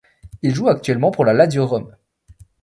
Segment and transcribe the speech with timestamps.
[0.41, 1.95] Il joue actuellement pour la Lazio Rome.